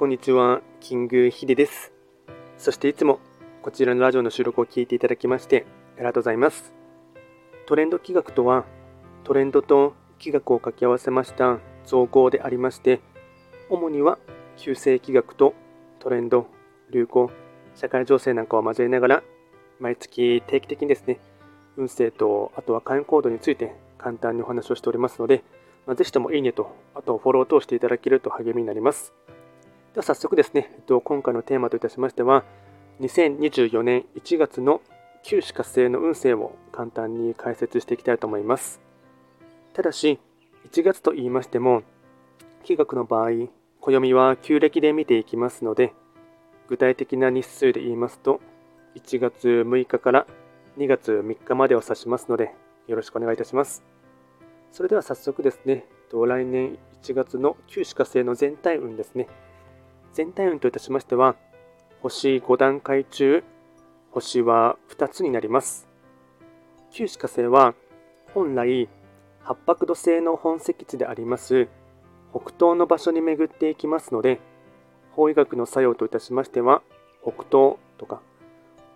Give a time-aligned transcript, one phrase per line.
[0.00, 1.92] こんにちは、キングヒデです。
[2.56, 3.20] そしていつも
[3.60, 5.66] こちらのラジオの収録を聞いていただきまして
[5.96, 6.72] ありがとうございます。
[7.66, 8.64] トレンド企画とは、
[9.24, 13.02] トレンドと企画を掛け合わせました造語でありまして、
[13.68, 14.18] 主には
[14.56, 15.52] 旧世企画と
[15.98, 16.46] トレンド、
[16.90, 17.30] 流行、
[17.74, 19.22] 社会情勢なんかを交えながら、
[19.80, 21.20] 毎月定期的にですね、
[21.76, 25.44] 運勢とあとは会員行動について簡単にお話をしておりますので、
[25.86, 29.12] まあ、ぜひともいいねと、あとフォローを通していただけると励みになります。
[29.94, 32.44] では早速ですね、えっと、今回のテーマといたしましては、
[33.00, 34.82] 2024年1月の
[35.24, 38.80] 旧歯活性の運勢を簡単に解説していきたいと思います。
[39.72, 40.20] ただし、
[40.70, 41.82] 1月と言いましても、
[42.62, 43.48] 気学の場合、
[43.80, 45.92] 暦は旧暦で見ていきますので、
[46.68, 48.40] 具体的な日数で言いますと、
[48.94, 50.26] 1月6日から
[50.78, 52.54] 2月3日までを指しますので、
[52.86, 53.82] よろしくお願いいたします。
[54.70, 59.26] それでは早速ですね、来年1月の旧歯火星の全体運ですね。
[60.12, 61.36] 全体運といたしましては、
[62.02, 63.44] 星5段階中、
[64.10, 65.88] 星は2つになります。
[66.90, 67.74] 旧歯火星は、
[68.34, 68.88] 本来、
[69.42, 71.68] 八白土星の本石地であります
[72.32, 74.40] 北東の場所に巡っていきますので、
[75.12, 76.82] 法医学の作用といたしましては、
[77.22, 78.20] 北東とか、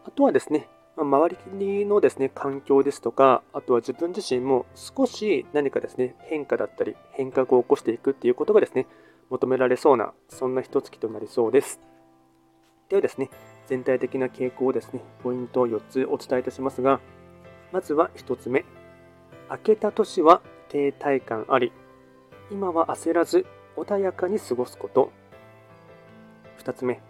[0.05, 8.87] あとはですね、周りのですね、環境ですとか、あとは自分自身も少し何かですね、変化だったり、変革を起こしていくっていうことがですね、
[9.30, 11.80] 求められそうな、そんな一月となりそうです。
[12.89, 13.30] ではですね、
[13.67, 17.00] 全体的な傾向をですね、ポイントを4つお伝えいたしますが、
[17.72, 18.64] まずは1つ目。
[19.50, 21.72] 明けた年は停滞感あり、
[22.50, 25.11] 今は焦らず穏やかに過ごすこと。
[26.58, 27.00] 2つ目。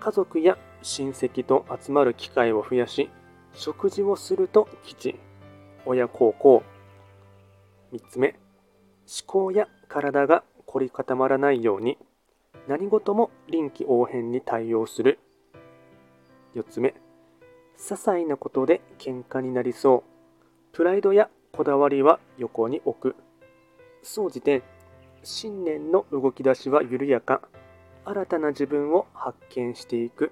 [0.00, 3.10] 家族や親戚と集まる機会を増やし、
[3.54, 5.18] 食事をすると吉。
[5.86, 6.62] 親孝行。
[7.92, 8.28] 3つ目。
[8.28, 10.42] 思考や体が
[10.76, 11.96] 凝り固まらないように
[12.68, 15.18] 何事も臨機応変に対応する。
[16.54, 16.90] 4つ目
[17.78, 20.76] 些細なことで喧嘩になりそう。
[20.76, 23.16] プライドやこだわりは横に置く。
[24.02, 24.62] 総じて
[25.22, 27.40] 信念の動き出しは緩やか。
[28.04, 30.30] 新たな自分を発見していく。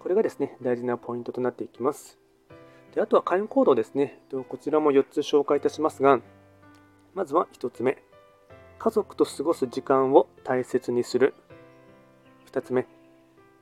[0.00, 2.18] これがですね大事なポイントとなっていきます。
[2.94, 4.20] であとは開運行動ですね。
[4.50, 6.20] こちらも4つ紹介いたしますが
[7.14, 7.96] まずは1つ目。
[8.82, 11.34] 家族と過ごす時間を大切にする。
[12.50, 12.88] 2つ目、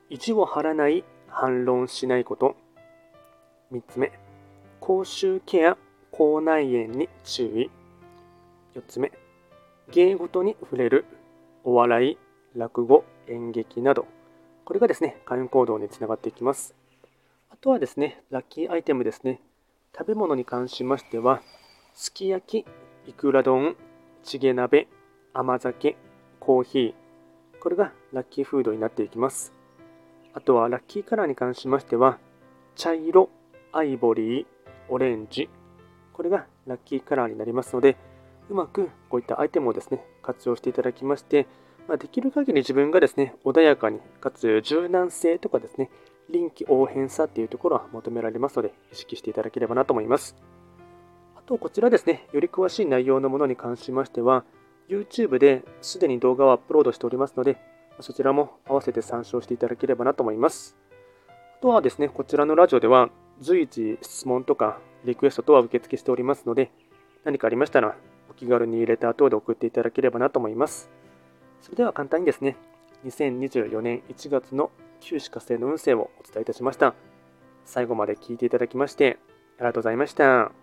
[0.09, 2.55] 意地を張らない反論しないこと。
[3.71, 4.13] 3つ目、
[4.79, 5.77] 口臭ケア、
[6.09, 7.69] 口内炎に注意。
[8.73, 9.11] 4つ目、
[9.91, 11.05] 芸事に触れる、
[11.63, 12.17] お笑い、
[12.55, 14.07] 落語、演劇など。
[14.65, 16.73] これがですね、開運行動につながっていきます。
[17.51, 19.39] あとはですね、ラッキーアイテムですね。
[19.95, 21.43] 食べ物に関しましては、
[21.93, 23.77] すき焼き、いくら丼、
[24.23, 24.87] チゲ鍋、
[25.33, 25.95] 甘酒、
[26.41, 29.53] コーヒー、これがラッキーフードになっていきます。
[30.33, 32.19] あとはラッキーカラーに関しましては、
[32.75, 33.29] 茶色、
[33.71, 34.45] アイボリー、
[34.89, 35.49] オレンジ、
[36.11, 37.95] これがラッキーカラーになりますので、
[38.49, 41.47] うまくこういったアイテムをですね、活用していただきまして、
[41.87, 45.89] まあ、できる限り自分がですね、穏やかに、かつ柔軟性とかですね、
[46.29, 50.35] 臨機応変さっていうところは求められますので、意識していただければなと思います。
[51.37, 54.43] あと、こちらですね、より詳しい内容のものに関しましては、
[54.91, 57.57] YouTube ですでに動画をアップロードしておりますので、
[58.01, 60.75] そちらも合わせて参照していただければなと思います。
[61.29, 63.09] あとはですね、こちらのラジオでは
[63.39, 66.71] 随時質問とかリクエスト等は受付しておりますので、
[67.23, 67.95] 何かありましたら
[68.29, 70.91] お気軽にレター等で送っていただければなと思います。
[71.61, 72.57] それでは簡単にですね、
[73.05, 76.95] 2024年1月の旧歯火星の運勢をお伝えいたしました。
[77.63, 79.19] 最後まで聞いていただきまして
[79.57, 80.60] ありがとうございました。